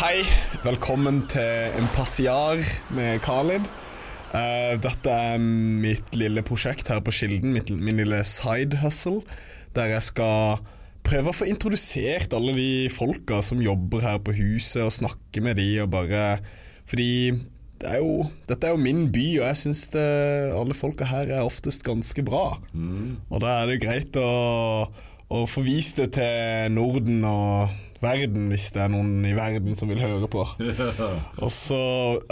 [0.00, 0.22] Hei,
[0.64, 2.62] velkommen til en passiar
[2.96, 3.66] med Khalid.
[4.32, 9.18] Uh, dette er mitt lille prosjekt her på Kilden, mitt, min lille side hustle,
[9.76, 10.62] der jeg skal
[11.04, 15.60] prøve å få introdusert alle de folka som jobber her på huset, og snakke med
[15.60, 16.24] de og bare
[16.88, 17.36] Fordi
[17.84, 21.44] det er jo, dette er jo min by, og jeg syns alle folka her er
[21.44, 22.56] oftest ganske bra.
[23.28, 24.32] Og da er det greit å,
[25.28, 29.90] å få vist det til Norden og verden, hvis det er noen i verden som
[29.92, 30.44] vil høre på.
[31.44, 31.80] Og så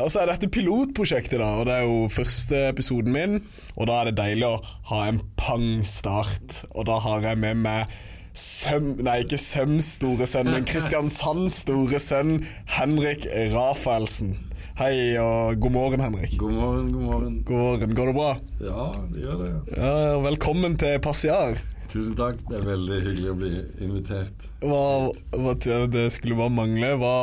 [0.00, 3.38] altså er dette pilotprosjektet, da, og det er jo første episoden min.
[3.76, 7.98] Og da er det deilig å ha en pangstart, og da har jeg med meg
[8.38, 14.36] Søm, nei, ikke Søms store sønn, men Kristiansands store sønn, Henrik Rafaelsen.
[14.78, 16.36] Hei og god morgen, Henrik.
[16.38, 17.32] God morgen, god morgen.
[17.42, 18.28] God morgen, Går det bra?
[18.62, 19.48] Ja, det gjør det.
[19.74, 21.58] Ja, velkommen til Passiar.
[21.90, 22.38] Tusen takk.
[22.46, 23.50] Det er veldig hyggelig å bli
[23.82, 24.46] invitert.
[24.62, 25.56] Hva, hva
[25.90, 26.92] det skulle bare mangle?
[27.02, 27.16] Hva,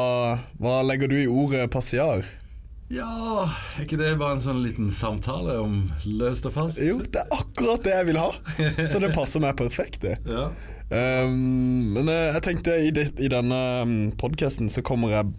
[0.60, 2.28] hva legger du i ordet passiar?
[2.92, 6.84] Ja, er ikke det bare en sånn liten samtale om løst og fast?
[6.84, 8.34] Jo, det er akkurat det jeg vil ha.
[8.84, 10.20] Så det passer meg perfekt, det.
[10.28, 10.50] Ja.
[10.86, 13.58] Um, men eh, jeg tenkte i, det, i denne
[14.22, 15.32] podkasten så kommer jeg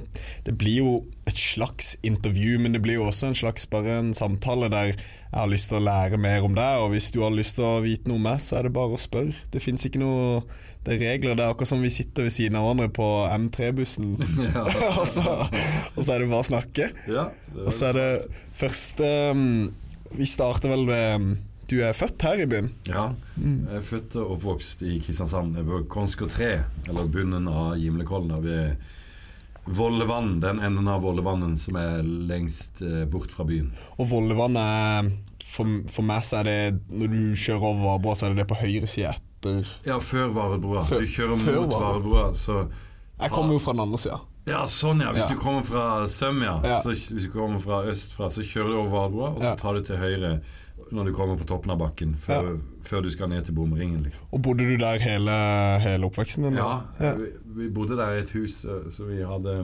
[0.42, 0.94] Det blir jo
[1.30, 5.38] et slags intervju, men det blir jo også en slags bare en samtale der jeg
[5.38, 7.83] har lyst til å lære mer om deg, og hvis du har lyst til å
[7.84, 9.34] vite noe om meg, så er det bare å spørre.
[9.53, 10.42] Det fins ikke noe
[10.86, 11.34] Det er regler.
[11.34, 14.12] Det er akkurat som vi sitter ved siden av hverandre på M3-bussen,
[14.47, 14.62] Ja.
[15.00, 15.25] og, så,
[15.94, 16.91] og så er det bare å snakke.
[17.10, 17.28] ja
[17.64, 18.10] Og så er det
[18.55, 19.75] første um,
[20.14, 21.34] Vi starter vel ved
[21.67, 22.69] Du er født her i byen?
[22.86, 23.09] Ja.
[23.42, 25.56] Jeg er født og oppvokst i Kristiansand.
[25.59, 26.50] Jeg er på Konsker 3,
[26.89, 28.31] eller bunnen av Gimlekollen.
[28.31, 28.77] da Ved
[29.67, 33.72] Vollevann, den enden av Vollevannen som er lengst eh, bort fra byen.
[33.98, 35.09] Og Vollevann er
[35.42, 36.59] for, for meg så er det
[36.91, 40.31] Når du kjører over Varebrua, så er det det på høyre side etter Ja, før
[40.37, 40.84] Varebrua.
[40.87, 41.75] Du kjører mot.
[41.75, 42.61] Varebrua, så
[43.19, 44.20] Jeg kommer jo fra den andre sida.
[44.47, 45.11] Ja, sånn ja.
[45.12, 45.34] Hvis Ja.
[45.34, 46.80] du kommer fra Sømja, Ja.
[46.83, 49.75] så, hvis du kommer fra øst fra, så kjører du over Valbroa, og så tar
[49.75, 50.41] du til høyre
[50.93, 54.25] når du kommer på toppen av bakken, før, før du skal ned til bomringen, liksom.
[54.32, 55.34] Og bodde du der hele,
[55.82, 56.54] hele oppveksten din?
[56.54, 56.81] Ja?
[57.00, 59.56] Vi, vi bodde der i et hus, så vi hadde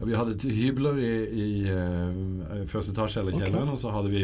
[0.00, 4.08] ja, Vi hadde hybler i, i i, første etasje eller kjelleren, kjelleren, og så hadde
[4.08, 4.22] vi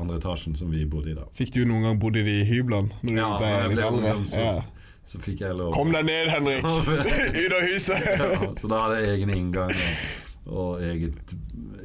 [0.00, 1.26] andre etasjen som vi bodde i da.
[1.36, 2.88] Fikk du noen gang bodd i de hyblene?
[3.04, 3.92] Ja, jeg ble eldre?
[3.92, 4.62] ungdom, så- Ja.
[5.08, 6.64] Så fikk jeg lov Kom deg ned, Henrik!
[7.42, 8.08] Ut av huset!
[8.14, 10.02] ja, Så da hadde jeg egen inngang og,
[10.50, 11.32] og eget,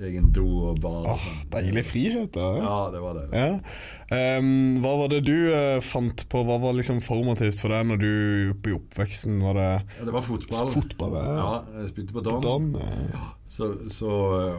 [0.06, 1.08] egen do og bar.
[1.16, 2.48] Oh, deilig frihet, da.
[2.62, 3.25] Ja, det var det.
[3.34, 4.38] Ja.
[4.40, 6.44] Um, hva var det du uh, fant på?
[6.48, 8.12] Hva var liksom formativt for deg når du
[8.54, 10.72] oppe i oppveksten var det Ja, det var fotball.
[10.75, 11.18] fotball?
[11.18, 11.34] Ja.
[11.40, 12.42] Ja, jeg spilte på Don.
[12.46, 13.25] Don, ja.
[13.56, 14.08] Så, så,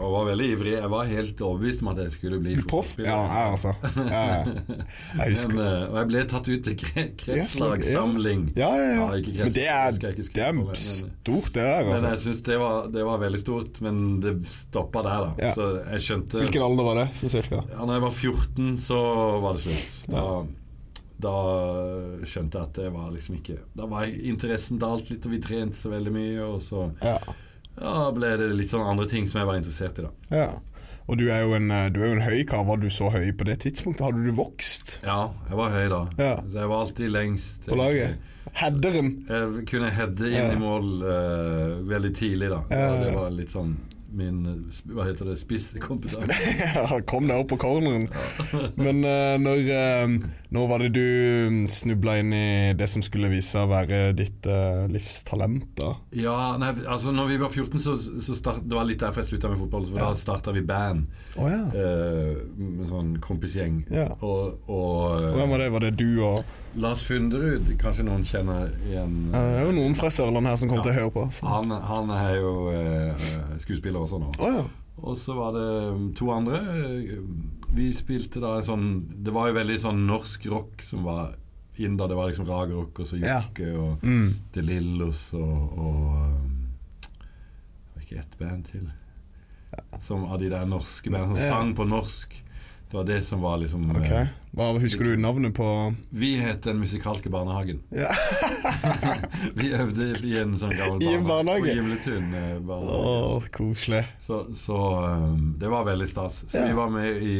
[0.00, 0.70] og var veldig ivrig.
[0.78, 2.94] Jeg var helt overbevist om at jeg skulle bli Proff?
[2.96, 3.74] Ja, jeg altså.
[4.14, 4.22] Ja.
[5.18, 8.46] Jeg husker Men, eh, og jeg ble tatt ut til kre kretslagssamling.
[8.56, 8.94] Ja, ja, ja.
[8.96, 9.20] ja.
[9.20, 10.08] krets- Men det er, det
[10.46, 11.84] er stort, det der.
[11.84, 12.08] Men Altså.
[12.14, 15.48] jeg syns det, var- det var veldig stort, men det stoppa der, da.
[15.48, 15.52] Ja.
[15.54, 17.62] Så jeg skjønte Hvilken alder var det, sånn cirka?
[17.70, 19.00] ja, Når jeg var 14, så
[19.44, 19.98] var det slutt.
[20.16, 20.24] Da,
[21.26, 21.34] da
[22.28, 25.76] skjønte jeg at det var liksom ikke Da var interessen dalt litt, og vi trente
[25.78, 27.18] så veldig mye, og så Ja.
[27.80, 30.14] Ja, ble det litt sånn andre ting som jeg var interessert i, da.
[30.36, 30.48] ja.
[31.06, 32.64] Og du er, jo en, eh, du er jo en høy kar.
[32.66, 34.02] Var du så høy på det tidspunktet?
[34.08, 36.00] Hadde du vokst Ja, jeg var høy da.
[36.18, 36.32] Ja.
[36.50, 37.60] Så jeg var alltid lengst.
[37.68, 38.16] på laget?
[38.58, 39.12] Headeren.
[39.28, 40.48] Jeg kunne heade inn Ja.
[40.50, 42.58] i mål uh, veldig tidlig, da.
[42.74, 43.76] Ja, ja, Det var litt sånn
[44.14, 45.36] min eh, Hva heter det?
[45.40, 46.26] Spisskompetanse.
[46.76, 48.06] Ja, Kom deg opp på corneren.
[48.78, 53.54] Men uh, når, uh, når var det du snubla inn i det som skulle vise
[53.54, 55.68] seg å være ditt uh, livstalent?
[55.78, 55.94] da?
[56.16, 59.32] Ja, nei, altså når vi var 14, så, så start, Det var litt derfor jeg
[59.32, 59.88] slutta med fotball.
[59.90, 60.12] For Ja.
[60.12, 61.06] Da starta vi band.
[61.36, 61.64] oh, ja.
[62.56, 63.82] med sånn kompisgjeng.
[63.92, 64.10] Ja.
[64.20, 65.72] Og, og eh, Hvem var det?
[65.74, 69.14] Var det du og Lars Funderud, kanskje noen kjenner igjen?
[69.32, 70.90] Det er jo noen fra Sørlandet her som kommer Ja.
[70.90, 71.46] til å høre på.
[71.48, 73.28] Han, han er jo eh,
[73.62, 74.32] skuespiller også nå.
[74.38, 74.66] Oh, ja.
[75.06, 76.60] Og så var det um, to andre.
[77.76, 78.86] Vi spilte da en sånn
[79.24, 81.34] Det var jo veldig sånn norsk rock som var
[81.76, 82.06] inn da.
[82.08, 83.42] Det var liksom Ragerock og så Ja.
[83.42, 84.30] Jokke og Mm.
[84.54, 86.70] De Lillos og, og um,
[88.00, 88.88] Ikke ett band til.
[90.00, 91.52] Som av de der norske bandene som Ja.
[91.56, 92.42] sang på norsk.
[92.90, 94.06] Det var det som var liksom Ok.
[94.14, 95.66] eh, Hva, husker du navnet på
[96.14, 97.80] Vi het Den musikalske barnehagen.
[97.90, 98.12] Ja.
[99.58, 101.66] Vi øvde i en sånn gammel I en barnehage?
[101.66, 103.10] På Gimletun eh, barnehage.
[103.10, 104.02] Å, koselig.
[104.22, 106.44] Så, så um, det var veldig stas.
[106.46, 106.66] Så Ja.
[106.70, 107.36] vi var med i,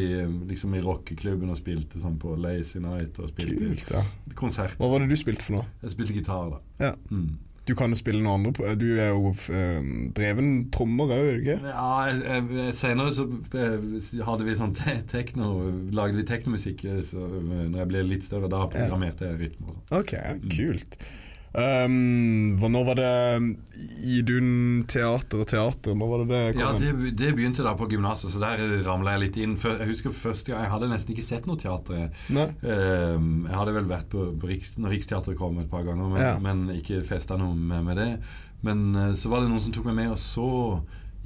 [0.51, 4.03] liksom i rockeklubben og spilte sånn på Lazy Night og spilte Kult, ja.
[4.35, 4.77] konsert.
[4.81, 5.67] Hva var det du spilte for noe?
[5.87, 6.63] Jeg spilte gitar, da.
[6.91, 6.93] Ja.
[7.11, 7.37] Mm.
[7.67, 11.39] Du kan jo spille noe andre på Du er jo eh, dreven trommer òg, er
[11.39, 11.73] du ikke?
[11.73, 13.27] Ja, senere så
[13.59, 13.87] eh,
[14.27, 15.51] hadde vi sånn te tekno
[15.97, 18.51] Lagde vi teknomusikk eh, så, eh, når jeg ble litt større.
[18.53, 19.87] Da programmerte jeg rytme og sånn.
[19.99, 20.15] Ok,
[20.55, 20.99] kult.
[21.57, 23.11] Um, når var det
[24.05, 25.95] Idun teater og teater?
[25.97, 26.61] Når var det det kom?
[26.61, 29.55] Ja, det, det begynte da på gymnaset, så der ramla jeg litt inn.
[29.57, 32.11] Jeg husker første gang Jeg hadde nesten ikke sett noe teater.
[32.29, 36.21] Um, jeg hadde vel vært på, på Riks, når Riksteatret kom et par ganger, men,
[36.23, 36.35] Ja.
[36.43, 38.11] men ikke festa noe med, med det.
[38.67, 40.47] Men eh, så var det noen som tok meg med og så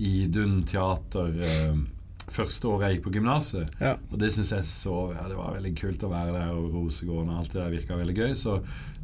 [0.00, 1.74] Idun teater eh,
[2.32, 3.70] første året jeg gikk på gymnaset.
[3.80, 3.94] Ja.
[4.10, 7.30] Og det syns jeg så ja, Det var veldig kult å være der, og Rosegården
[7.34, 8.34] og alt det der virka veldig gøy.
[8.38, 8.58] Så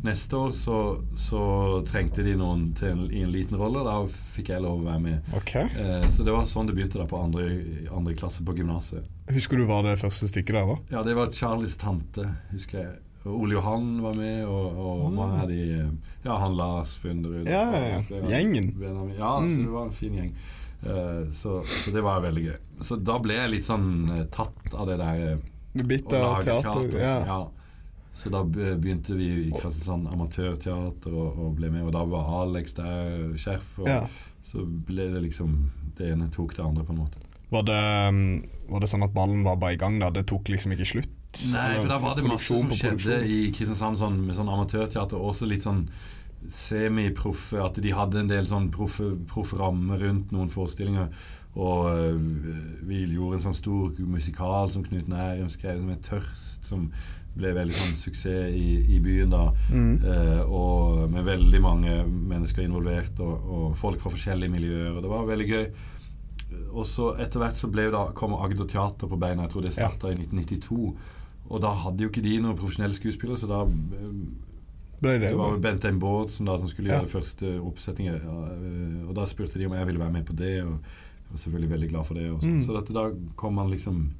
[0.06, 0.76] neste år så,
[1.18, 1.40] så
[1.88, 3.96] trengte de noen en, i en liten rolle, og da
[4.36, 5.32] fikk jeg lov å være med.
[5.40, 5.66] Okay.
[5.78, 7.48] Eh, så det var sånn det begynte da på andre,
[7.94, 9.06] andre klasse på gymnaset.
[9.32, 10.84] Husker du hva det første stykket der var?
[10.92, 12.94] Ja, det var Charlies tante, husker jeg.
[13.26, 15.88] Og Ole Johan var med, og, og mange av de eh,
[16.22, 17.48] Ja, han Lars Funderud.
[17.50, 18.20] Ja, ja, ja.
[18.30, 18.68] Gjengen.
[19.18, 19.64] Ja, så Mm.
[19.64, 20.30] det var en fin gjeng.
[20.82, 22.56] Eh, så, så det var veldig gøy.
[22.84, 26.62] Så da ble jeg litt sånn eh, tatt av det der eh, Bitt av teater?
[26.62, 26.98] teater.
[27.00, 27.16] Ja.
[27.26, 27.38] Ja.
[28.16, 32.72] Så da begynte vi i Kristiansand amatørteater og, og ble med, og da var Alex
[32.78, 34.06] der, Skjerf, og Ja.
[34.46, 35.58] så ble det liksom
[35.98, 37.20] Det ene tok det andre, på en måte.
[37.52, 37.76] Var, det,
[38.08, 38.18] um,
[38.72, 40.10] var det sånn at ballen var bare i gang da?
[40.12, 41.12] Det tok liksom ikke slutt?
[41.52, 45.16] Nei, for da var det masse som skjedde i Kristiansand sånn, med sånn amatørteater.
[45.20, 45.86] Også litt sånn
[46.48, 47.60] semiproffe.
[47.62, 49.12] At de hadde en del sånn proffe
[49.58, 51.10] rundt noen forestillinger.
[51.56, 52.16] Og øh,
[52.84, 56.66] vi gjorde en sånn stor musikal som Knut Nærum skrev, som het 'Tørst'.
[56.68, 56.90] Som
[57.36, 59.50] ble veldig sånn suksess i, i byen da.
[59.68, 59.98] Mm.
[60.04, 64.94] Eh, og med veldig mange mennesker involvert, og, og folk fra forskjellige miljøer.
[64.94, 65.66] Og det var veldig gøy.
[66.72, 69.44] Og så etter hvert så ble da kom Agder Teater på beina.
[69.46, 69.90] Jeg tror det Ja.
[69.90, 70.96] i 1992.
[71.48, 73.64] Og da hadde jo ikke de noen profesjonelle skuespillere, så da
[75.08, 77.00] eh, Ble det, Det var jo jo Bent Ein Bårdsen da som skulle Ja.
[77.00, 78.06] Det første oppsetning.
[78.06, 81.30] ja, eh, Og da spurte de om jeg ville være med på det, og jeg
[81.32, 82.28] var selvfølgelig veldig glad for det.
[82.40, 82.60] Sånn.
[82.60, 82.64] Mm.
[82.66, 84.10] Så dette, da kom man liksom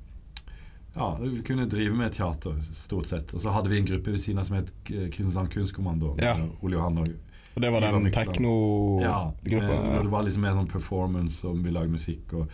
[0.97, 3.35] Ja, vi kunne drive med teater, stort sett.
[3.35, 6.15] Og så hadde vi en gruppe ved siden av som het eh, Kristiansand Kunstkommando.
[6.19, 6.39] Ja.
[6.63, 7.09] Ole Johan og
[7.57, 8.41] Og det var den Mykland.
[9.03, 12.33] Ja, med, eh, det var liksom mer sånn performance, og vi lagde musikk.
[12.33, 12.49] Og,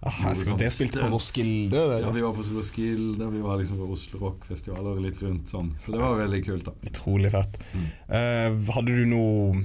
[0.00, 1.80] Ah, jeg skal det spilte på Roskilde?
[2.00, 5.74] Ja, vi var på Roskilde, vi var liksom på Oslo Rock-festival og litt rundt sånn.
[5.82, 6.72] Så det var veldig kult, da.
[6.88, 7.58] Utrolig fett.
[7.74, 7.90] Mm.
[8.08, 9.60] Uh, hadde du noe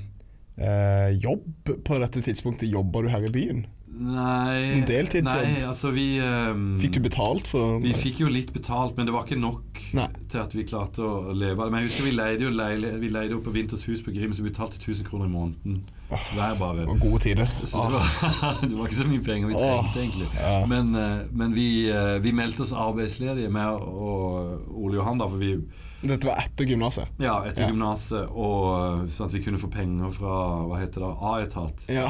[0.60, 2.68] uh, jobb på dette tidspunktet?
[2.68, 3.64] Jobba du her i byen?
[3.96, 5.46] Nei, En deltidsjobb?
[5.46, 9.14] Nei, altså vi um, Fikk du betalt for Vi fikk jo litt betalt, men det
[9.16, 10.08] var ikke nok Nei.
[10.32, 11.72] til at vi klarte å leve av det.
[11.72, 14.34] Men jeg husker vi leide jo leile, Vi leide jo på Vinters hus på Grim,
[14.36, 16.84] så vi betalte 1000 kroner i måneden hver bare.
[16.84, 17.50] Det var gode tider.
[17.66, 20.28] Så det var, det var ikke så mye penger vi trengte, egentlig.
[20.38, 20.60] ja.
[20.70, 25.42] Men, eh, men vi, eh, vi meldte oss arbeidsledige med og Ole Johan, da, for
[25.42, 25.56] vi
[26.06, 27.10] Dette var etter gymnaset?
[27.22, 27.70] Ja, etter Ja.
[27.72, 30.36] gymnaset, og sånn at vi kunne få penger fra
[30.70, 31.12] Hva heter det?
[31.32, 31.86] A-etat.
[31.90, 32.06] Ja.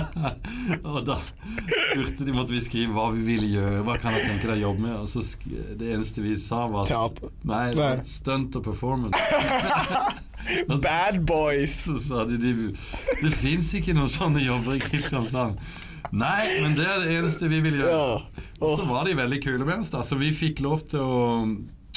[0.90, 3.84] og da spurte de måtte vi skrive hva vi ville gjøre.
[3.86, 4.96] Hva kan jeg tenke deg å jobbe med?
[5.04, 5.22] Og så
[5.78, 7.32] det eneste vi sa, var Teater.
[7.48, 7.94] Nei, Nei.
[8.08, 9.18] stunt og performance.
[10.84, 11.74] Bad boys!
[11.86, 12.52] så sa de, de
[13.22, 15.60] Det fins ikke noen sånne jobber i Kristiansand.
[16.14, 17.94] Nei, men det er det eneste vi vil gjøre.
[17.96, 18.44] Ja.
[18.60, 20.02] Og så var de veldig kule med oss, da.
[20.06, 21.22] Så vi fikk lov til å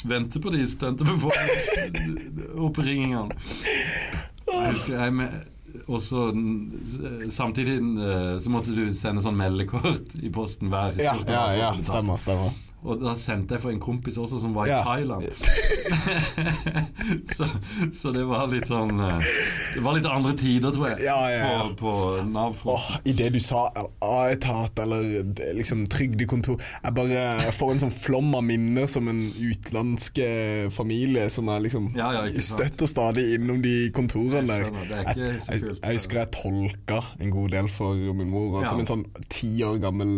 [0.04, 3.28] vente på de stunt og performance-oppringingene.
[4.48, 5.28] Jeg husker jeg med
[5.88, 6.30] og så
[7.30, 11.82] samtidig eh, så måtte du sende sånn meldekort i posten hver Ja, ja, ja, for
[11.90, 12.16] stemmer.
[12.22, 12.50] stemmer.
[12.88, 14.78] Og da sendte jeg for en kompis også som var i Ja.
[14.86, 15.26] Thailand.
[17.36, 17.46] så,
[18.00, 19.18] så det var litt sånn eh,
[19.74, 21.92] Det var litt andre tider, tror jeg, Ja, ja, på, på
[22.32, 23.00] Nav-fronten.
[23.12, 23.66] Idet du sa
[24.04, 29.20] A-etat eller det- liksom trygdekontor Jeg bare får en sånn flom av minner som en
[29.36, 32.64] utenlandsk eh, familie som er liksom Ja, ja, ikke sant.
[32.64, 34.68] støtt og stadig innom de kontorene der.
[34.88, 38.88] Jeg Jeg, jeg, jeg husker jeg tolka en god del for min mor, som en
[38.88, 40.10] sånn ti år gammel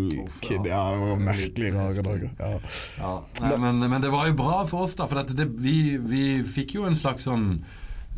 [0.44, 0.66] kid.
[0.68, 2.30] Ja, det var merkelig rare dager.
[2.38, 2.50] Ja.
[2.98, 5.08] Ja, nei, men, men det var jo bra for oss, da.
[5.10, 7.54] For det, vi, vi fikk jo en slags sånn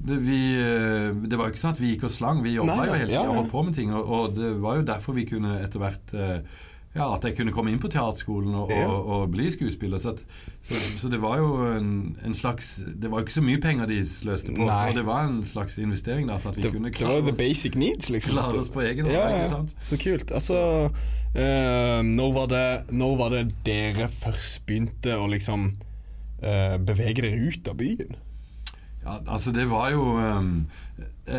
[0.02, 2.42] det, vi, eh, det var jo ikke sånn at vi gikk og slang.
[2.42, 3.92] Vi jobba jo hele tida og holdt på med ting.
[3.94, 7.52] Og, og det var jo derfor vi kunne etter hvert eh, Ja, at jeg kunne
[7.56, 10.00] komme inn på teaterskolen og, og, og bli skuespiller.
[10.02, 10.18] Så, at,
[10.61, 13.88] så, så det var jo en, en slags Det var jo ikke så mye penger
[13.88, 16.72] de sløste på oss, og det var en slags investering Da, så at vi Det,
[16.75, 18.37] kunne det klare var the basic needs, liksom.
[18.37, 19.16] klare oss på egen hånd.
[19.16, 19.62] Ja, ja.
[19.80, 20.34] Så kult.
[20.37, 20.58] Altså
[20.92, 25.70] uh, når, var det, når var det dere først begynte å liksom
[26.44, 28.20] uh, bevege dere ut av byen?
[29.02, 30.42] Ja, altså det var jo eh,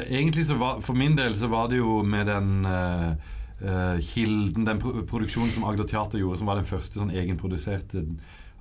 [0.09, 3.13] Egentlig så var For min del så var det jo med den eh,
[3.61, 8.03] eh, Kilden, den pro produksjonen som Agder Teater gjorde, som var den første sånn egenproduserte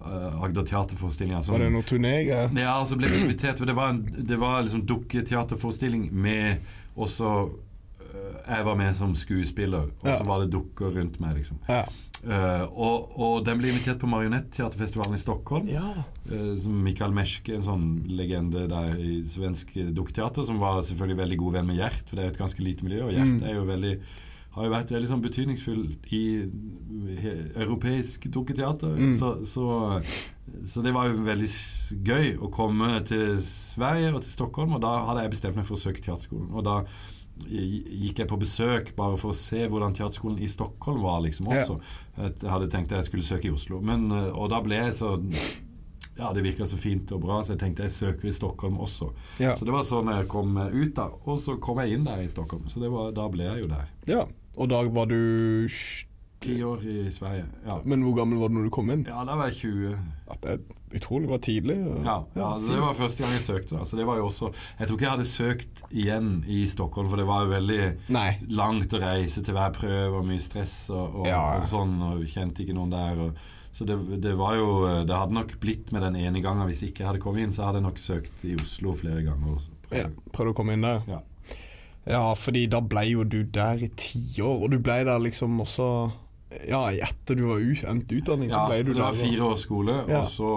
[0.02, 1.42] uh, Agder Teaterforestillinga.
[1.46, 2.58] Var det noe turnering?
[2.58, 6.58] Ja, så ble vi invitert, for det var, en, det var liksom dukketeaterforestilling med
[6.96, 7.50] også
[8.42, 10.18] jeg var med som skuespiller, og Ja.
[10.18, 11.58] så var det dukker rundt meg, liksom.
[11.68, 11.84] Ja.
[12.26, 15.68] uh, og, og den ble invitert på Marionetteaterfestivalen i Stockholm.
[15.70, 16.04] ja.
[16.30, 21.38] Uh, som Mikael Meschke, en sånn legende der i svensk dukketeater, som var selvfølgelig veldig
[21.38, 23.06] god venn med Gjert, for det er jo et ganske lite miljø.
[23.06, 23.42] Og Gjert Mm.
[23.49, 23.94] er jo veldig
[24.52, 26.25] har jo vært veldig sånn betydningsfull i
[27.62, 28.99] europeisk dukketeater.
[29.00, 29.14] Mm.
[29.21, 29.66] Så, så,
[30.68, 31.49] så det var jo veldig
[32.04, 35.78] gøy å komme til Sverige og til Stockholm, og da hadde jeg bestemt meg for
[35.78, 36.52] å søke teaterskolen.
[36.52, 36.82] Og da
[37.49, 41.78] gikk jeg på besøk bare for å se hvordan teaterskolen i Stockholm var, liksom også.
[42.21, 45.16] Jeg hadde tenkt jeg skulle søke i Oslo, men, eh, og da ble jeg så
[46.18, 49.09] ja, det virka så fint og bra, så jeg tenkte jeg søker i Stockholm også.
[49.40, 49.56] Ja.
[49.56, 51.09] Så det var sånn jeg kom ut, da.
[51.25, 52.68] Og så kom jeg inn der i Stockholm.
[52.68, 53.88] Så det var, da ble jeg jo der.
[54.12, 54.28] ja.
[54.56, 55.68] Og da var du
[56.42, 57.44] Ti år i Sverige.
[57.64, 59.04] Ja, Men hvor gammel var du når du kom inn?
[59.06, 59.92] ja da var jeg 20.
[60.26, 61.76] Ja, det er utrolig var tidlig.
[61.87, 63.78] og- Ja, ja Det var første gang jeg søkte.
[63.78, 67.09] da Så det var jo også Jeg tror ikke jeg hadde søkt igjen i Stockholm,
[67.09, 68.38] for det var jo veldig Nei.
[68.50, 71.59] langt å reise til hver prøve og mye stress og, og, Ja.
[71.61, 73.18] og sånn, og kjente ikke noen der.
[73.21, 73.35] Og,
[73.73, 76.66] så det, det var jo Det hadde nok blitt med den ene gangen.
[76.66, 79.62] Hvis ikke jeg hadde kommet inn, så hadde jeg nok søkt i Oslo flere ganger.
[79.88, 79.97] Prøv.
[79.97, 80.50] Ja, prøvd.
[80.50, 81.02] å komme inn der.
[81.06, 81.21] Ja.
[82.06, 85.88] Ja, fordi da ble jo du der i tiår, og du ble der liksom også
[86.68, 90.02] Ja, etter du var endt utdanning, så Ja, ble du det var fire års skole,
[90.09, 90.21] Ja.
[90.21, 90.49] og så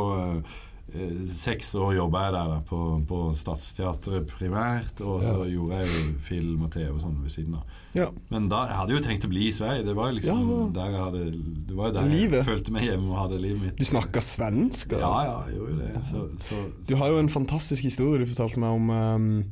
[0.96, 5.88] eh, seks år jobba jeg der da, på, på Stadsteatret primært, og så gjorde jeg
[5.88, 7.72] jo film og TV og sånn ved siden av.
[7.96, 8.10] Ja.
[8.32, 9.86] Men da, jeg hadde jo tenkt å bli i Sverige.
[9.88, 11.24] Det var jo liksom Ja, der jeg hadde
[11.70, 12.40] Det var jo der Livet.
[12.42, 13.78] jeg følte meg hjemme og hadde livet mitt.
[13.80, 14.92] Du snakka svensk?
[14.92, 15.06] Eller?
[15.06, 16.02] Ja, ja, jeg gjorde jo det.
[16.10, 19.46] Så, så, Du har jo en fantastisk historie du fortalte meg om eh,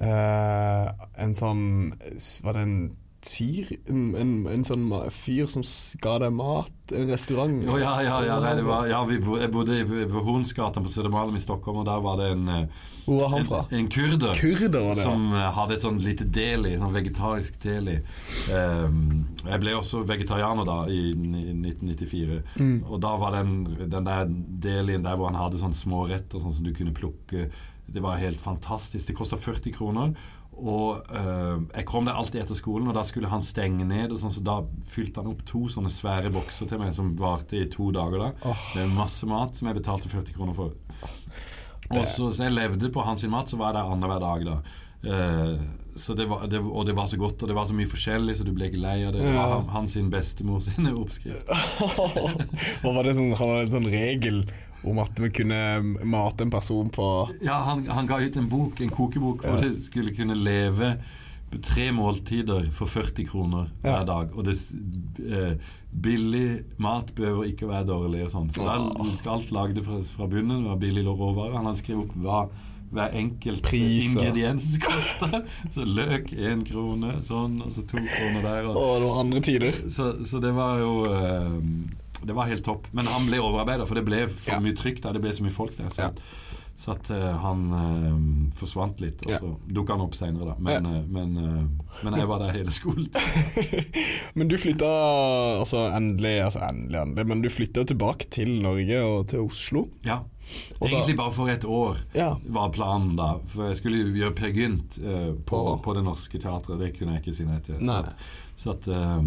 [0.00, 1.62] en sånn
[2.44, 2.76] Var det en
[3.20, 5.60] syr En, en, en sånn fyr som
[6.00, 6.70] ga deg mat?
[6.96, 7.52] En restaurant?
[7.68, 9.76] Oh, ja, ja, ja, nei, det var, ja vi, bo- jeg bodde
[10.10, 13.44] på Hornsgata på Södermalm i Stockholm, og der var det en, eh, Hvor var han
[13.46, 13.60] fra?
[13.76, 14.32] en kurder.
[14.40, 15.04] Kurder, var det?
[15.04, 17.98] Som eh, hadde et sånn lite deli, sånn vegetarisk deli.
[18.50, 19.04] Um,
[19.44, 22.40] jeg ble også vegetarianer da, i i 1994.
[22.58, 22.74] Mm.
[22.88, 23.54] Og da var den,
[23.84, 24.32] den der
[24.66, 27.50] delien der hvor han hadde sånne småretter sånn som du kunne plukke
[27.90, 29.06] Det var helt fantastisk.
[29.10, 30.12] Det kosta 40 kroner.
[30.60, 34.12] Og eh, jeg kom der alltid etter skolen, og da skulle han stenge ned.
[34.20, 34.58] Sånn, så da
[34.92, 38.26] fylte han opp to sånne svære bokser til meg som varte i to dager.
[38.28, 38.66] da oh.
[38.76, 40.76] Med masse mat som jeg betalte 40 kroner for.
[41.90, 44.46] Og så, så jeg levde på hans mat, så var jeg der annenhver dag.
[44.52, 44.60] da
[45.00, 45.56] Uh,
[45.96, 48.34] så det var, det, og det var så godt, og det var så mye forskjellig,
[48.36, 49.22] så du ble ikke lei av det.
[49.24, 49.60] Det var Ja.
[49.72, 51.48] hans bestemor sine oppskrift.
[52.82, 54.42] Hva var det sånn, han hadde en sånn regel
[54.84, 55.60] om at vi kunne
[56.04, 57.06] mate en person på
[57.44, 59.68] Ja, han, han ga ut en bok, en kokebok, hvor Ja.
[59.68, 60.94] de skulle kunne leve
[61.66, 64.04] tre måltider for 40 kroner hver Ja.
[64.04, 64.30] dag.
[64.38, 64.54] Og det,
[65.26, 65.56] eh,
[65.92, 68.50] billig mat behøver ikke være dårlig og sånn.
[68.54, 68.76] Så ja.
[68.78, 69.26] Åh.
[69.26, 71.56] alt lagde fra, fra bunnen, var billig råvare.
[71.56, 72.48] Han hadde skrevet opp hva
[72.92, 74.18] hver enkelt Priser.
[74.20, 75.44] ingrediens koster.
[75.70, 78.64] Så løk én krone, sånn, og så to kroner der.
[78.66, 79.72] Og, Å, det var andre tider.
[79.94, 81.52] så, så det var jo eh,
[82.24, 82.86] Det var helt topp.
[82.92, 84.60] Men han ble overarbeida, for det ble for Ja.
[84.60, 85.12] mye trykk der.
[85.12, 85.88] Det ble så mye folk der.
[85.90, 86.10] Så, Ja.
[86.80, 89.20] så at uh, han uh, forsvant litt.
[89.26, 90.54] Og så dukka han opp seinere, da.
[90.58, 91.34] Men, eh, men,
[92.04, 93.08] men jeg var der hele skolen.
[94.34, 94.86] Men du flytta
[95.60, 99.82] altså endelig, altså endelig, endelig Men du flytta tilbake til Norge og til Oslo.
[100.06, 100.20] Ja.
[100.78, 102.34] Og da- Egentlig bare for et år Ja.
[102.46, 103.34] var planen da.
[103.48, 104.98] For jeg skulle gjøre Per Gynt
[105.46, 106.78] på, på Det Norske Teatret.
[106.78, 107.76] Det kunne jeg ikke si nei til.
[107.82, 108.14] Så at,
[108.56, 109.22] så at eh,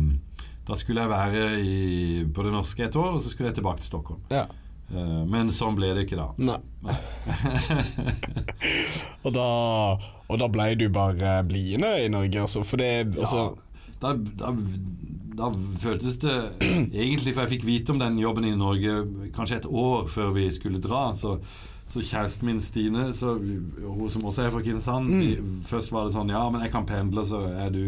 [0.67, 3.83] da skulle jeg være i, på Det Norske et år, og så skulle jeg tilbake
[3.83, 4.21] til Stockholm.
[4.31, 4.45] Ja.
[4.93, 6.27] Eh, men sånn ble det ikke da.
[6.37, 6.59] Nei.
[9.25, 9.47] og da
[10.27, 12.63] Og da ble du bare bliende i Norge, altså.
[12.67, 13.59] For det altså, Ja,
[14.03, 14.47] da, da,
[15.39, 15.47] da
[15.79, 16.33] føltes det
[17.03, 18.91] egentlig For jeg fikk vite om den jobben i Norge
[19.35, 21.05] kanskje et år før vi skulle dra.
[21.19, 21.37] Så,
[21.89, 25.61] så kjæresten min Stine, så, hun som også er fra Kristiansand Mm.
[25.69, 27.83] Først var det sånn Ja, men jeg kan pendle, så er du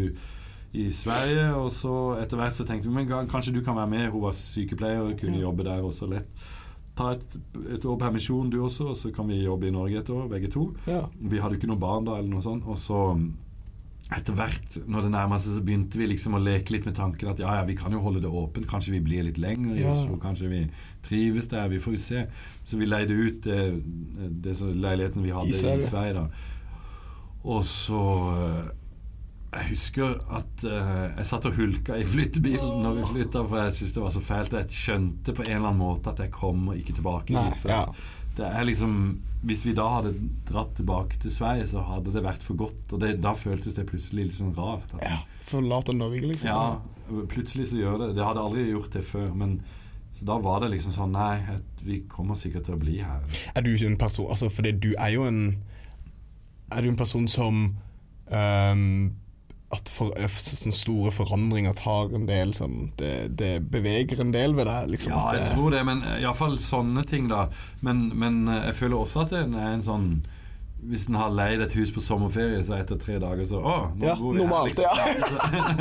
[0.72, 1.54] i Sverige.
[1.54, 4.10] Og så etter hvert så tenkte vi Men kanskje du kan være med.
[4.10, 6.46] Hun var sykepleier og kunne jobbe der også lett.
[6.96, 7.34] Ta et,
[7.76, 10.48] et år permisjon du også, og så kan vi jobbe i Norge et år, begge
[10.48, 10.70] to.
[10.86, 11.02] ja.
[11.20, 12.64] Vi hadde jo ikke noen barn da, eller noe sånt.
[12.66, 13.02] Og så
[14.16, 17.28] etter hvert, når det nærma seg, så begynte vi liksom å leke litt med tanken
[17.32, 18.68] at ja, ja, vi kan jo holde det åpent.
[18.70, 19.92] Kanskje vi blir litt lenger i Ja.
[19.92, 20.16] Oslo.
[20.22, 20.60] Kanskje vi
[21.02, 21.68] trives der.
[21.68, 22.22] Vi får jo se.
[22.64, 23.82] Så vi leide ut det,
[24.46, 25.88] det som leiligheten vi hadde I i Sverige.
[25.90, 26.14] Sverige.
[26.14, 26.28] da.
[27.44, 28.70] Og så eh,
[29.52, 33.76] Jeg husker at uh, jeg satt og hulka i flyttebilen når vi flytta, for jeg
[33.78, 34.56] syntes det var så fælt.
[34.58, 37.48] Jeg skjønte på en eller annen måte at jeg kommer ikke tilbake Nei.
[37.62, 37.84] For ja.
[38.36, 38.98] det er liksom
[39.46, 40.12] Hvis vi da hadde
[40.48, 42.92] dratt tilbake til Sverige, så hadde det vært for godt.
[42.92, 44.92] Og det, da føltes det plutselig litt sånn rart.
[44.98, 45.18] At, ja.
[45.46, 46.50] Forlate Norge, liksom.
[46.50, 49.30] ja, plutselig så gjør det Det hadde aldri gjort det før.
[49.38, 49.60] Men
[50.16, 51.36] så da var det liksom sånn Nei,
[51.84, 53.22] vi kommer sikkert til å bli her.
[53.54, 55.42] Er du ikke en person Altså, fordi du er jo en
[56.72, 57.76] Er du en person som
[58.32, 59.12] ehm,
[59.74, 64.66] at for, eh, store forandringer tar en del sånn det, det beveger en del ved
[64.70, 64.92] deg?
[64.92, 67.48] Liksom, Ja, jeg tror det, men iallfall sånne ting, da.
[67.82, 70.08] Men, men eh, jeg føler også at det er en sånn
[70.86, 74.06] Hvis en har leid et hus på sommerferie, så etter tre dager så Å, nå
[74.06, 75.38] Ja, bor vi normalt, her, liksom.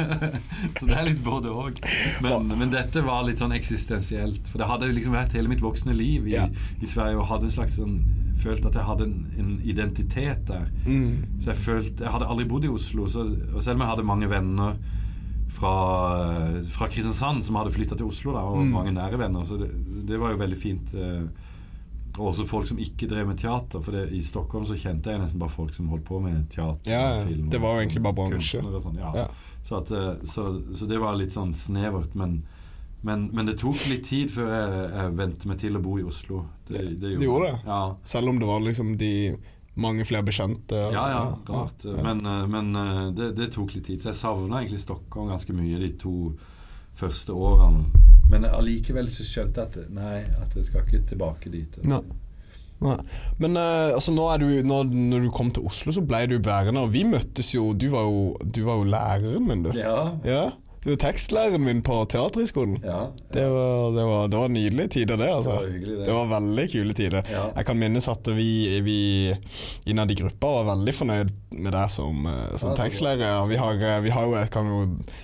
[0.80, 1.78] så det er litt både òg.
[2.26, 4.42] Men, men dette var litt sånn eksistensielt.
[4.50, 6.48] For det hadde liksom vært hele mitt voksne liv i, Ja.
[6.82, 8.00] i Sverige og hadde en slags sånn
[8.38, 10.66] Følte at jeg hadde en, en identitet der.
[10.86, 13.24] mm, Så jeg følte Jeg hadde aldri bodd i Oslo, så,
[13.56, 14.76] og selv om jeg hadde mange venner
[15.56, 15.72] fra,
[16.76, 18.72] fra Kristiansand som hadde flytta til Oslo, da, og Mm.
[18.74, 19.70] mange nære venner, så det,
[20.08, 20.94] det var jo veldig fint.
[20.94, 21.24] Eh,
[22.18, 23.82] og også folk som ikke drev med teater.
[23.82, 26.80] For det, i Stockholm så kjente jeg nesten bare folk som holdt på med teater.
[26.88, 27.50] Ja, film.
[27.50, 28.62] det var jo egentlig bare bransje.
[28.82, 29.28] sånn, ja.
[29.64, 32.16] Så, at, eh, så, så det var litt sånn snevert.
[32.16, 32.44] Men,
[33.06, 36.06] men, men det tok litt tid før jeg, jeg vente meg til å bo i
[36.08, 36.40] Oslo.
[36.66, 37.60] Det, det gjorde, gjorde det?
[37.68, 37.82] Ja.
[38.16, 39.12] Selv om det var liksom de
[39.76, 40.80] mange flere bekjente.
[40.96, 41.86] Ja, ja, rart.
[41.86, 42.02] ja.
[42.02, 44.02] Men, men eh, det, det tok litt tid.
[44.02, 46.16] Så jeg savna egentlig Stockholm ganske mye de to
[46.98, 47.86] første årene.
[48.32, 51.82] Men allikevel så skjønte jeg at nei, at jeg skal ikke tilbake dit.
[51.86, 52.02] Nei.
[52.84, 52.98] Nei.
[53.40, 56.40] Men uh, altså, nå er du, når, når du kom til Oslo, så ble du
[56.44, 56.82] værende.
[56.82, 59.76] Og vi møttes jo Du var jo, du var jo læreren min, du.
[59.78, 60.00] Ja.
[60.26, 60.46] Ja,
[60.86, 62.76] Du er tekstlæreren min på Teaterhøgskolen.
[62.86, 63.08] ja.
[63.34, 65.30] Det var, det, var, det var nydelige tider, det.
[65.34, 66.06] altså Det var hyggelig, det.
[66.06, 67.32] Det var veldig kule tider.
[67.34, 67.46] Ja.
[67.56, 68.50] Jeg kan minnes at vi,
[68.86, 69.00] vi
[69.90, 73.50] innad i gruppa var veldig fornøyd med deg som, eh, som Ja, tekstlærer.
[73.50, 74.80] Vi har, eh, vi har jo, jeg kan jo,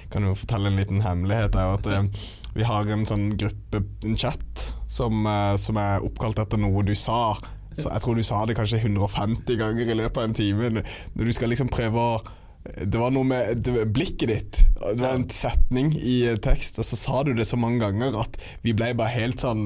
[0.10, 1.54] kan jo fortelle en liten hemmelighet.
[1.54, 2.28] Der, at eh,
[2.58, 5.24] Vi har en sånn gruppe, en chat, som,
[5.62, 7.38] som er oppkalt etter noe du sa.
[7.78, 10.82] Så jeg tror du sa det kanskje 150 ganger i løpet av en time.
[11.16, 12.18] Når du skal liksom prøve å
[12.62, 14.58] det var noe med det, blikket ditt.
[14.82, 18.38] Det var en setning i tekst, og så sa du det så mange ganger at
[18.66, 19.64] vi ble bare helt sånn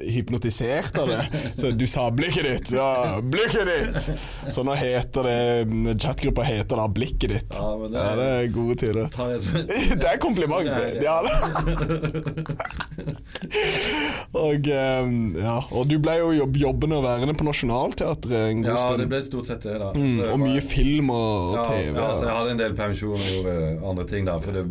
[0.00, 1.42] hypnotisert av det.
[1.60, 4.08] Så du sa 'blikket ditt', ja, 'blikket ditt'!
[4.54, 7.52] Så nå heter det Chatgruppa heter da 'Blikket ditt'.
[7.58, 9.08] Ja, men det Ja, det er gode tider.
[9.98, 10.68] Det er kompliment.
[11.02, 11.20] Ja,
[14.32, 15.10] og, eh,
[15.42, 18.94] ja, og du ble jo jobb, jobbende og værende på Nationaltheatret en god stund.
[18.94, 19.92] Ja, det ble stort sett det, da.
[19.94, 21.92] mm, og mye film og, og TV.
[21.96, 22.37] Ja, så jeg.
[22.38, 23.58] Hadde en del permisjon og gjorde
[23.92, 24.38] andre ting, da.
[24.42, 24.64] For det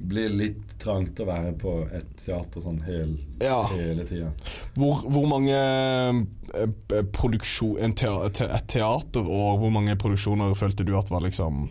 [0.00, 3.10] blir litt trangt å være på et teater sånn hel,
[3.44, 3.66] Ja.
[3.74, 4.30] hele tida.
[4.78, 10.94] Hvor, hvor mange eh, produksjon, en teater, et teater og hvor mange produksjoner følte du
[10.98, 11.66] at var liksom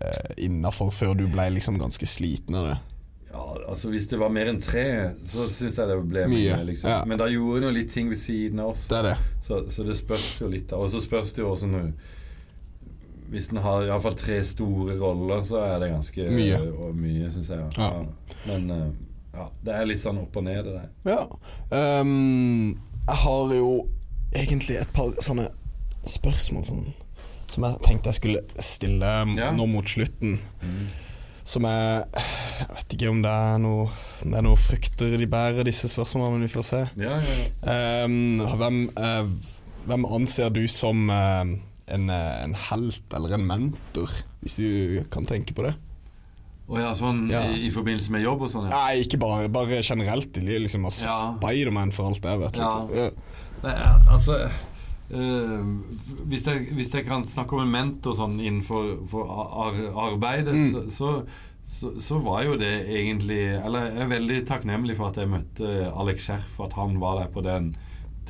[0.00, 2.78] eh, innafor før du ble liksom ganske sliten av det?
[3.30, 4.84] Ja, altså Hvis det var mer enn tre,
[5.22, 6.64] så syns jeg det ble Mye, mye.
[6.72, 6.90] liksom.
[6.90, 7.04] ja.
[7.06, 8.88] Men da gjorde hun jo litt ting ved siden av oss.
[8.90, 9.14] Det det.
[9.46, 10.72] Så, så det spørs jo litt.
[10.74, 11.84] Og så spørs det jo også nå
[13.30, 16.58] Hvis den har iallfall tre store roller, så er det ganske Mye.
[16.72, 17.66] og mye, syns jeg.
[17.78, 17.90] Ja.
[18.48, 18.88] Men eh,
[19.36, 20.88] ja, det er litt sånn opp og ned, det der.
[21.12, 22.00] Ja.
[22.02, 23.68] Um, jeg har jo
[24.34, 25.46] egentlig et par sånne
[26.10, 26.88] spørsmål sånn,
[27.50, 29.50] som jeg tenkte jeg skulle stille Ja.
[29.54, 30.38] nå mot slutten.
[31.44, 32.04] Som er
[32.60, 33.88] Jeg vet ikke om det er noe
[34.20, 36.80] det er noe frukter de bærer, disse spørsmålene, men vi får se.
[37.00, 38.04] Ja, ja, ja.
[38.04, 39.30] Ehm, hvem, uh,
[39.86, 41.54] hvem anser du som eh,
[41.94, 44.10] en, eh, en helt eller en mentor,
[44.42, 45.74] hvis du kan tenke på det?
[46.70, 47.42] Å ja, sånn Ja.
[47.50, 48.68] I, i forbindelse med jobb og sånn?
[48.70, 48.84] Ja.
[48.86, 51.34] Nei, ikke bare, bare generelt De Liksom, altså, Ja.
[51.40, 52.56] Spiderman for alt jeg vet.
[52.62, 52.68] Ja.
[52.86, 53.16] Liksom.
[53.64, 53.72] Nei,
[54.08, 54.36] altså
[55.10, 55.64] øh,
[56.30, 59.30] hvis, jeg, hvis jeg kan snakke om en mentor sånn innenfor for
[59.66, 59.80] ar
[60.12, 60.70] arbeidet, Mm.
[60.70, 61.10] så, så,
[61.66, 65.92] så, så var jo det egentlig Eller jeg er veldig takknemlig for at jeg møtte
[65.94, 67.74] Alex Skjerf, at han var der på den,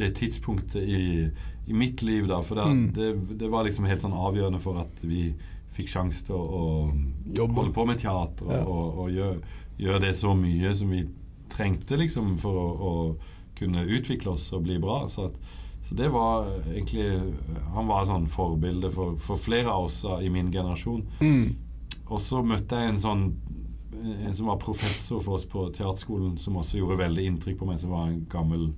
[0.01, 1.29] det tidspunktet i,
[1.71, 2.27] i mitt liv.
[2.31, 2.93] da For det, Mm.
[2.97, 5.29] det, det var liksom helt sånn avgjørende for at vi
[5.77, 8.65] fikk sjanse til å, å holde på med teater og, Ja.
[8.67, 9.37] og, og gjøre,
[9.79, 11.05] gjør det så mye som vi
[11.51, 12.93] trengte liksom for å, å
[13.59, 15.05] kunne utvikle oss og bli bra.
[15.09, 15.39] Så, at,
[15.87, 17.07] så det var egentlig
[17.75, 21.03] Han var sånn forbilde for, for flere av oss i min generasjon.
[21.23, 21.57] Mm.
[22.11, 23.25] Og så møtte jeg en sånn
[24.25, 27.79] En som var professor for oss på teaterskolen, som også gjorde veldig inntrykk på meg,
[27.83, 28.71] som var en gammel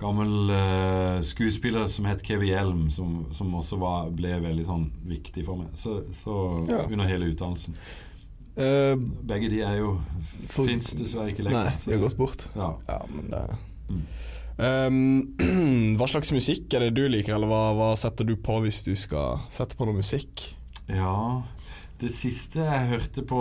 [0.00, 5.44] Gammel uh, skuespiller som het Kevin Hjelm, som, som også var, ble veldig sånn viktig
[5.46, 5.68] for meg.
[5.78, 6.34] Så, så
[6.68, 6.80] Ja.
[6.90, 7.76] under hele utdannelsen.
[8.58, 8.94] Uh,
[9.26, 9.96] Begge de er jo
[10.50, 11.70] Fins dessverre ikke lenger.
[11.70, 12.44] Nei, de har gått bort.
[12.58, 12.72] Ja.
[12.90, 13.44] Ja, men det
[13.84, 14.02] Mm.
[14.56, 18.78] um, Hva slags musikk er det du liker, eller hva, hva setter du på hvis
[18.86, 20.54] du skal sette på noe musikk?
[20.88, 21.42] ja.
[22.00, 23.38] Det siste jeg hørte på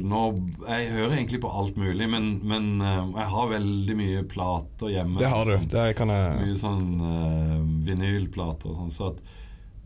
[0.00, 0.20] nå
[0.66, 5.18] Jeg hører egentlig på alt mulig, men, men eh, jeg har veldig mye plater hjemme.
[5.20, 5.52] Det har du.
[5.58, 8.90] Sånn- Det kan jeg Mye sånn uh, vinylplater og sånn.
[8.94, 9.20] Så at,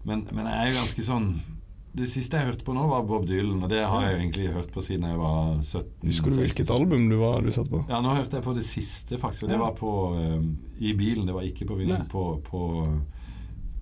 [0.06, 1.26] men, men jeg er jo ganske sånn
[1.94, 4.70] Det siste jeg hørte på nå, var Bob Dylan, og det har jeg egentlig hørt
[4.74, 5.82] på siden jeg var 17.
[6.08, 6.40] Husker du 16.
[6.44, 7.82] hvilket album du, var, du satt på?
[7.90, 9.44] Ja, nå hørte jeg på det siste, faktisk.
[9.46, 9.62] Og det Ja.
[9.66, 10.40] var på eh,
[10.90, 11.26] i bilen.
[11.26, 12.62] Det var ikke på vinyl, på, på,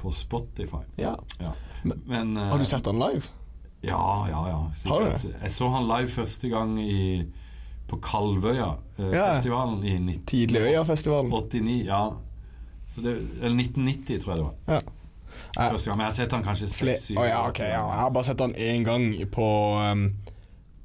[0.03, 0.83] på Spotify.
[1.01, 1.14] Ja.
[1.40, 1.53] Ja.
[1.85, 3.29] Men- Men, Har du sett den live?
[3.83, 4.59] Ja, ja, ja.
[4.79, 5.25] Sikkert.
[5.42, 7.25] Jeg så han live første gang i,
[7.88, 8.68] på Kalvøya.
[8.99, 9.35] eh, Ja.
[9.35, 10.27] Festivalen i 1989.
[10.27, 11.31] Tidlig Øyafestivalen.
[11.87, 12.03] Ja.
[12.97, 14.55] Det, eller 1990, tror jeg det var.
[14.68, 15.68] Ja.
[15.71, 17.59] Første gang, Men jeg har sett han kanskje seks-syv Oh, ja, ok.
[17.59, 17.66] Ja.
[17.90, 19.47] Jeg har bare sett han én gang på
[19.92, 20.07] um,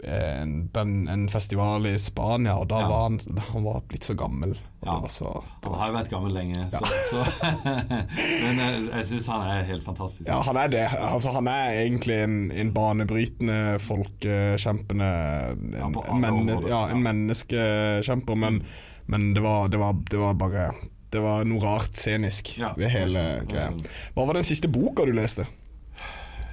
[0.03, 2.87] en, en, en festival i Spania, og da Ja.
[2.91, 3.19] var han
[3.53, 4.51] Han var blitt så gammel.
[4.81, 4.93] Og Ja.
[4.93, 7.23] det var så, Han har jo vært gammel lenge, så, så
[8.43, 10.27] Men jeg, jeg syns han er helt fantastisk.
[10.29, 10.83] Ja, han er det.
[10.93, 16.83] Altså, han er egentlig en, en banebrytende, folkekjempende en, Ja, en, menne, ja, ja.
[16.93, 18.61] en menneskekjemper, men,
[19.07, 20.67] men det, var, det, var, det var bare
[21.11, 23.71] Det var noe rart scenisk Ja, ved hele greia.
[24.13, 25.47] Hva var den siste boka du leste?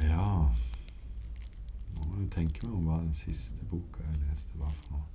[0.09, 0.49] Ja
[2.35, 5.07] tenke meg om hva den siste boka jeg leste var for noe.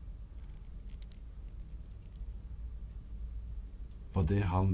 [4.15, 4.71] Var det han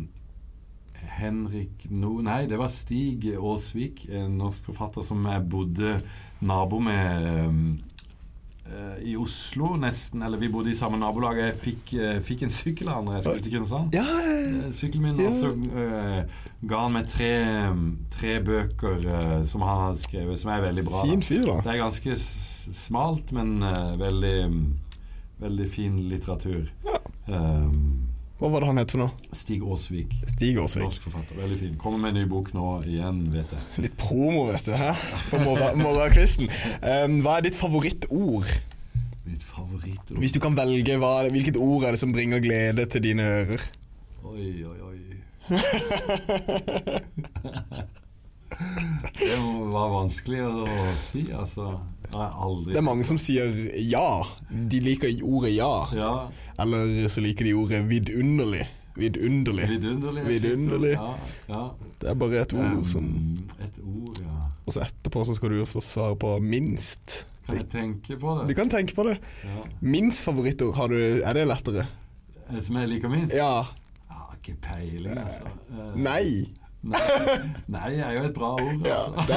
[0.95, 5.97] Henrik no Nei, det var Stig Aasvik, en norsk forfatter som jeg bodde
[6.45, 7.94] nabo med um, eh,
[9.06, 10.23] i Oslo, nesten.
[10.25, 11.38] Eller vi bodde i samme nabolag.
[11.38, 13.93] Jeg fikk, eh, fikk en sykkel av da jeg Kristiansand.
[13.93, 15.30] Ja, Eh, sykkelen min, Ja.
[15.30, 16.23] og så uh,
[16.67, 17.32] ga han meg tre,
[18.12, 21.04] tre bøker uh, som han har skrevet, som er veldig bra.
[21.06, 21.60] fin fyr, da.
[21.62, 22.17] Det er ganske
[22.73, 24.38] smalt, men uh, veldig,
[25.39, 26.69] veldig fin litteratur.
[26.86, 26.97] Ja.
[27.28, 28.05] Um,
[28.36, 29.12] Hva var det han het for noe?
[29.32, 30.84] Stig Aasvik, Stig Aasvik.
[30.84, 31.38] norsk forfatter.
[31.39, 31.76] Veldig fin.
[31.80, 33.62] Kommer med en ny bok nå igjen, vet jeg.
[33.86, 34.74] Litt promo, vet du.
[34.76, 34.89] Hæ?
[35.30, 36.50] På morgen- morgenkvisten.
[36.84, 38.52] Um, hva er ditt favorittord?
[39.26, 40.19] Mitt favorittord.
[40.19, 43.62] Hvis du kan velge, hva, hvilket ord er det som bringer glede til dine ører?
[44.26, 45.00] Oi, oi, oi.
[49.19, 49.38] det
[49.71, 50.65] var vanskelig å
[51.04, 51.80] si, altså.
[52.12, 54.24] Det er mange som sier ja.
[54.50, 55.72] De liker ordet ja.
[55.96, 56.12] Ja.
[56.62, 58.65] Eller så liker de ordet vidunderlig.
[58.96, 59.68] Vidunderlig.
[59.70, 60.22] Vidunderlig.
[60.24, 60.91] er Vidunderlig.
[60.96, 61.13] Ja.
[61.50, 61.63] Ja,
[62.02, 63.08] Det er bare et ord som
[63.60, 64.41] Et ord, ja.
[64.65, 67.26] Og så etterpå så skal du få svare på minst.
[67.46, 68.48] Kan jeg tenke på det?
[68.50, 69.18] Du kan tenke på det.
[69.44, 69.65] Ja.
[69.82, 71.86] Minst favorittord, har du, er det lettere?
[72.63, 73.36] Som jeg liker minst?
[73.36, 73.65] Ja.
[74.10, 75.52] Jeg har ikke peiling, altså.
[75.96, 76.48] Nei.
[76.86, 77.00] Nei.
[77.74, 79.34] Nei er jo et bra ord, Ja, altså.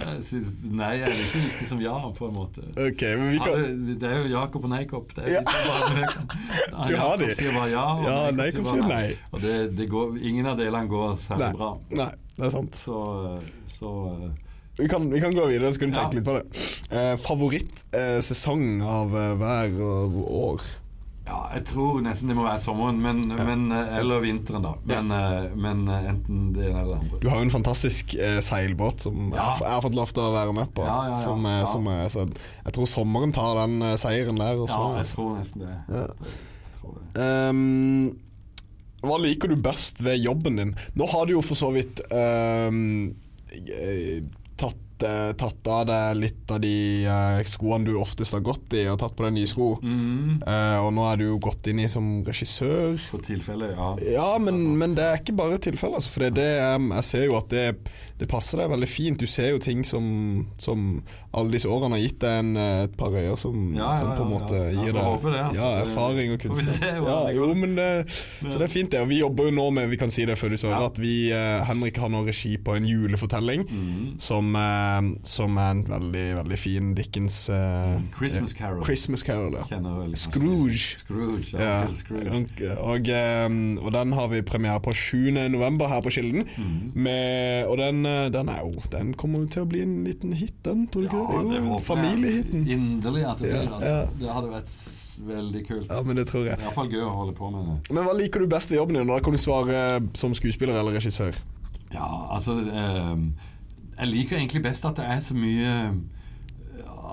[0.00, 2.64] jeg synes Nei er like viktig som ja, på en måte.
[2.74, 5.14] Okay, kan det, det er jo Jakob og Neikopp.
[5.16, 5.42] Det er Ja.
[5.46, 7.30] ja, Du har de.
[7.38, 8.90] sier bare ja, og Ja, Neikopp sier nei.
[8.92, 9.16] nei.
[9.32, 11.70] Og det, det går, ingen av delene går særlig bra.
[11.96, 12.76] Nei, det er sant.
[12.84, 13.00] Så,
[13.78, 14.28] så eh,
[14.80, 16.04] Vi kan, vi kan gå videre, så kan du Ja.
[16.04, 16.44] tenke litt på det.
[16.90, 19.80] Eh, Favorittsesong av eh, hver
[20.28, 20.60] år?
[21.30, 24.72] Ja, jeg tror nesten det må være sommeren, men, men, eh, eller vinteren, da.
[24.90, 25.42] Men, ja.
[25.54, 27.20] men eh, enten det ene eller det andre.
[27.22, 29.44] Du har jo en fantastisk eh, seilbåt som jeg, Ja.
[29.52, 30.82] har- jeg har fått lov til å være med på.
[30.88, 31.20] Ja, ja, ja.
[31.22, 31.66] Som, eh, Ja.
[31.70, 32.26] som, eh, så
[32.66, 34.58] jeg tror sommeren tar den eh, seieren der.
[34.66, 35.76] Ja, jeg tror nesten det.
[35.88, 36.04] Ja.
[36.10, 37.30] Jeg tror det.
[37.54, 38.18] Um,
[39.06, 40.74] hva liker du best ved jobben din?
[40.98, 42.70] Nå har du jo for så vidt eh,
[44.60, 46.72] tatt, eh, tatt av deg litt av de
[47.04, 49.72] eh, skoene du oftest har gått i, og tatt på deg nye sko.
[49.82, 52.96] Mm, Eh, og nå er du jo gått inn i som regissør.
[53.10, 53.90] for tilfelle, ja.
[54.14, 57.36] Ja, men, men det er ikke bare tilfelle, Altså, for det, det, jeg ser jo
[57.38, 57.64] at det,
[58.20, 59.18] det passer deg veldig fint.
[59.20, 61.02] Du ser jo ting som, som
[61.32, 64.12] alle disse årene har gitt deg en, eh, et par øyer som, Ja, ja, som
[64.18, 65.34] på en måte gir deg altså.
[65.56, 67.00] ja, erfaring og kunnskap.
[67.10, 67.74] Ja, jo, men
[68.44, 69.00] så det er fint, det.
[69.02, 71.30] Og vi jobber jo nå med Vi kan si det før du svarer, at vi,
[71.34, 74.18] eh, Henrik har nå regi på en julefortelling Mm.
[74.20, 78.84] som, eh, som er en veldig, veldig fin Dickens uh, Christmas Carol.
[78.84, 79.64] Christmas Carol, ja.
[80.14, 80.96] Scrooge.
[81.00, 81.86] Scrooge, ja.
[81.92, 82.30] Scrooge.
[82.78, 85.30] og, og, og den har vi premiere på 7.
[85.52, 86.44] november her på Kilden.
[86.58, 86.92] Mm.
[86.94, 88.02] Med, og den,
[88.34, 91.16] den er jo Den kommer jo til å bli en liten hit, den, tror du
[91.16, 91.50] Ja, ikke?
[91.52, 92.64] det håper Familiehiten.
[92.66, 93.74] inderlig at det Ja, blir.
[93.76, 93.90] Altså.
[93.90, 94.06] ja.
[94.20, 94.78] Det hadde vært
[95.30, 95.88] veldig kult.
[95.90, 96.56] Ja, men det tror jeg.
[96.56, 97.78] Det er iallfall gøy å holde på med det.
[97.96, 99.10] Men hva liker du best ved jobben din?
[99.10, 101.36] Da kan du svare eh, som skuespiller eller regissør.
[101.92, 103.32] Ja, altså ehm,
[103.98, 105.72] Jeg liker egentlig best at det er så mye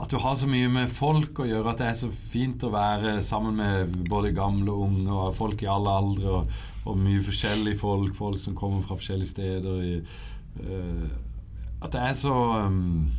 [0.02, 1.72] At du har så mye med folk å gjøre.
[1.74, 5.64] At det er så fint å være sammen med både gamle og unge og folk
[5.66, 6.30] i alle aldre.
[6.38, 6.52] Og,
[6.88, 8.14] og mye forskjellige folk.
[8.16, 9.80] Folk som kommer fra forskjellige steder.
[9.82, 10.37] I, eh,
[11.82, 12.34] at det er så
[12.66, 13.12] um,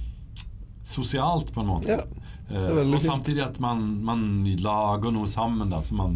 [0.89, 1.89] sosialt, på en måte.
[1.99, 2.01] Ja,
[2.49, 3.03] Eh, og fint.
[3.05, 4.23] samtidig at man, man
[4.65, 6.15] lager noe sammen da, som man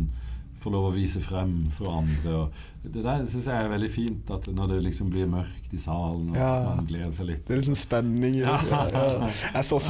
[0.63, 2.33] får lov å vise frem for andre.
[2.47, 5.81] Og det der syns jeg er veldig fint, at når det liksom blir mørkt i
[5.83, 6.55] salen, og Ja.
[6.71, 7.43] man gleder seg litt.
[7.45, 8.55] Det er sånn spenning i det.
[8.71, 9.29] Ja.
[9.59, 9.83] Jeg så.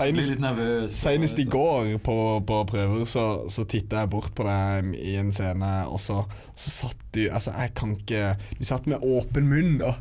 [0.90, 2.16] Senest i går på,
[2.50, 6.24] på prøver så, så titta jeg bort på deg i en scene, og så,
[6.58, 9.94] så satt du Altså, jeg kan ikke Du satt med åpen munn og,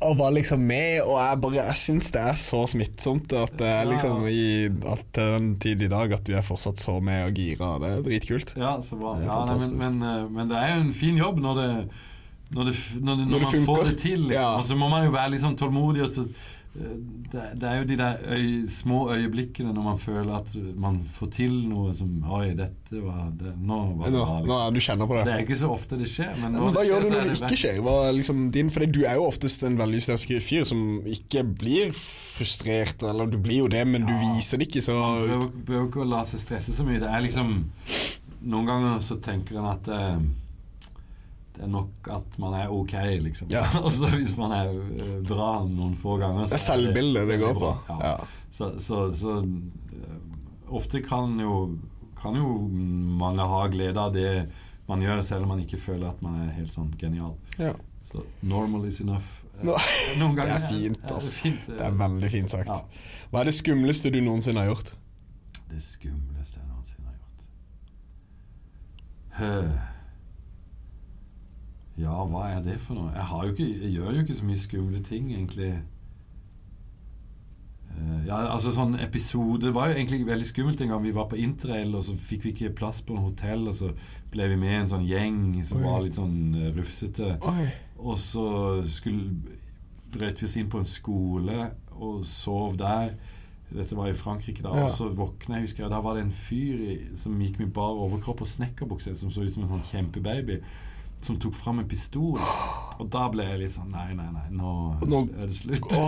[0.00, 3.68] og var liksom med, og jeg bare Jeg syns det er så smittsomt at det
[3.68, 4.44] er liksom i
[4.92, 7.74] at til den tid i dag at du er fortsatt så med og gira.
[7.82, 8.54] Det er dritkult.
[8.56, 9.18] Ja, så bra.
[9.20, 11.68] Ja, nei, men, men, eh, men det er jo en fin jobb når det
[12.50, 14.24] når, det, når, det, når, Når man får det til.
[14.24, 14.32] Liksom.
[14.34, 14.48] Ja.
[14.58, 16.24] Og så må man jo være sånn tålmodig og så
[16.72, 21.30] det, det er jo de der øy, små øyeblikkene når man føler at man får
[21.34, 24.36] til noe som Oi, dette var det, Nå var det bra.
[24.36, 24.46] Liksom.
[24.46, 24.74] nå, liksom.
[24.76, 25.24] du kjenner på det.
[25.26, 26.30] Det er ikke så ofte det skjer.
[26.38, 27.80] Men, Men hva det gjør du når det ikke skjer?
[27.86, 31.90] Hva liksom din, for du er jo oftest en veldig sterk fyr som ikke blir
[31.96, 34.94] frustrert, eller du blir jo det, men du viser det ikke så
[35.26, 37.02] Man prøver, ikke å la seg stresse så mye.
[37.02, 37.56] Det er liksom
[38.40, 40.22] Noen ganger så tenker en at eh,
[41.60, 43.50] det er nok at man er ok, liksom.
[43.52, 43.66] Ja.
[43.84, 47.72] Også hvis man er eh, bra noen få ganger Det er selvbildet det går på.
[47.90, 47.96] Ja.
[48.00, 48.14] Ja.
[48.48, 50.14] Så, så, så eh,
[50.72, 51.58] ofte kan jo,
[52.16, 52.54] kan jo
[53.20, 54.46] mange ha glede av det
[54.88, 57.36] man gjør, selv om man ikke føler at man er helt sånn genial.
[57.60, 57.74] Ja.
[58.08, 59.44] Så normal is enough.
[59.60, 59.76] No,
[60.16, 61.28] noen ganger, Det er fint, ja, det altså.
[61.28, 61.76] er fint, eh.
[61.76, 62.98] Det er veldig fint sagt.
[63.28, 64.94] Hva er det skumleste du noensinne har gjort?
[65.68, 67.48] Det skumleste jeg noensinne har gjort.
[69.44, 69.89] Hø.
[72.00, 73.14] Ja, hva er det for noe?
[73.14, 75.72] Jeg, har jo ikke, jeg gjør jo ikke så mye skumle ting, egentlig.
[77.90, 81.26] Uh, ja, altså sånn episode Det var jo egentlig veldig skummelt en gang vi var
[81.28, 83.90] på interrail, og så fikk vi ikke plass på noe hotell, og så
[84.30, 85.88] ble vi med en sånn gjeng som Oi.
[85.88, 87.34] var litt sånn uh, rufsete.
[87.50, 87.66] Oi.
[88.00, 88.46] Og så
[88.88, 89.58] skulle,
[90.14, 91.68] brøt vi oss inn på en skole
[92.00, 93.12] og sov der.
[93.70, 94.72] Dette var i Frankrike, da.
[94.74, 94.86] Ja.
[94.86, 97.74] Og så våkna jeg, husker jeg, da var det en fyr i, som gikk med
[97.74, 100.58] bar overkropp og snekkerbukse, som så ut som en sånn kjempebaby,
[101.22, 102.38] som tok fram en pistol.
[103.00, 104.70] Og da ble jeg litt sånn Nei, nei, nei, nå,
[105.08, 105.86] Nå- er det slutt.
[105.92, 106.06] Å.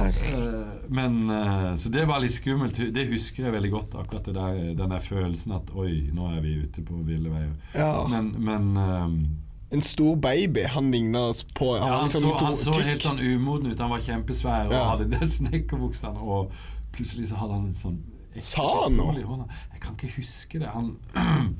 [0.00, 2.76] Eh, Men eh, Så det var litt skummelt.
[2.92, 6.40] Det husker jeg veldig godt, akkurat det der, den der følelsen at oi, nå er
[6.44, 7.52] vi ute på ville veier.
[7.74, 8.06] Ja.
[8.08, 10.62] Men, men eh, En stor baby.
[10.72, 11.26] Han ligna
[11.58, 13.80] på Han Ja, han, liksom så, han så helt sånn umoden ut.
[13.80, 14.84] Han var kjempesvær og Ja.
[14.94, 16.20] hadde det snekkerbuksene.
[16.20, 16.52] Og
[16.96, 17.98] plutselig så hadde han en sånn
[18.44, 19.14] Sa han noe?
[19.16, 20.68] Jeg kan ikke huske det.
[20.68, 20.96] Han,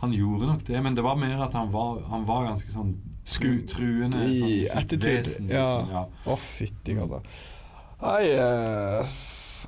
[0.00, 2.94] han gjorde nok det, men det var mer at han var, han var ganske sånn
[3.24, 4.22] Skum- truende.
[4.24, 5.66] i sånn vesen, ja.
[5.76, 6.04] liksom, ja.
[6.24, 7.20] Å, fytti katta.
[8.00, 9.10] Nei eh,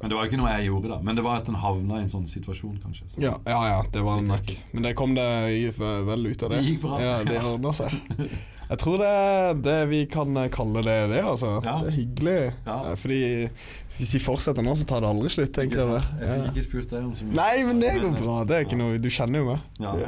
[0.01, 0.99] Men det var ikke noe jeg gjorde, da.
[1.05, 3.11] Men det var at han havna i en sånn situasjon, kanskje.
[3.13, 3.21] Så.
[3.23, 4.55] ja, ja, ja, det var nok.
[4.73, 5.29] Men det kom det
[5.79, 6.63] vel ut av det.
[6.63, 7.03] Det gikk bra.
[7.03, 7.93] Ja, det ordna seg.
[8.71, 11.59] Jeg tror det er det vi kan kalle det, det altså.
[11.65, 11.79] Ja.
[11.83, 12.37] Det er hyggelig.
[12.67, 12.77] Ja.
[12.91, 13.23] Eh, Fordi
[13.99, 16.05] hvis vi fortsetter nå, så tar det aldri slutt, tenker jeg.
[16.23, 17.35] Jeg fikk ikke spurt deg om så mye.
[17.37, 18.37] Nei, men det går bra.
[18.49, 19.61] Det er ikke noe Du kjenner jo meg.
[19.83, 19.93] Ja.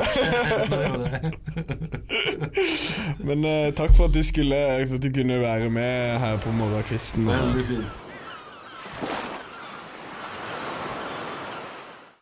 [3.28, 4.56] Men uh, takk for at du skulle
[4.88, 7.28] For at du kunne være med her på morgenkvisten.
[7.28, 8.03] Veldig fint.